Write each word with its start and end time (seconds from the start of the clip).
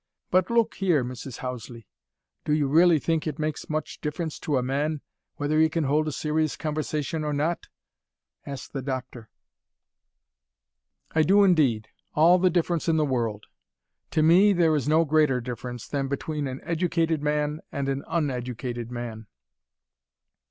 "But 0.31 0.49
look 0.49 0.73
here, 0.77 1.05
Mrs. 1.05 1.37
Houseley, 1.41 1.85
do 2.43 2.53
you 2.53 2.65
really 2.67 2.97
think 2.97 3.27
it 3.27 3.37
makes 3.37 3.69
much 3.69 4.01
difference 4.01 4.39
to 4.39 4.57
a 4.57 4.63
man, 4.63 5.01
whether 5.35 5.59
he 5.59 5.69
can 5.69 5.83
hold 5.83 6.07
a 6.07 6.11
serious 6.11 6.57
conversation 6.57 7.23
or 7.23 7.33
not?" 7.33 7.67
asked 8.43 8.73
the 8.73 8.81
doctor. 8.81 9.29
"I 11.13 11.21
do 11.21 11.43
indeed, 11.43 11.89
all 12.15 12.39
the 12.39 12.49
difference 12.49 12.89
in 12.89 12.97
the 12.97 13.05
world 13.05 13.45
To 14.09 14.23
me, 14.23 14.53
there 14.53 14.75
is 14.75 14.89
no 14.89 15.05
greater 15.05 15.39
difference, 15.39 15.87
than 15.87 16.07
between 16.07 16.47
an 16.47 16.61
educated 16.63 17.21
man 17.21 17.61
and 17.71 17.87
an 17.87 18.03
uneducated 18.07 18.89
man." 18.89 19.27